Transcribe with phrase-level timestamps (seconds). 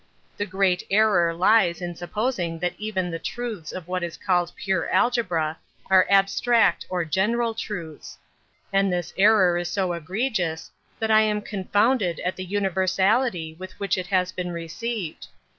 [0.35, 4.89] The great error lies in supposing that even the truths of what is called pure
[4.91, 5.59] algebra,
[5.91, 8.17] are abstract or general truths.
[8.73, 13.95] And this error is so egregious that I am confounded at the universality with which
[13.95, 15.27] it has been received.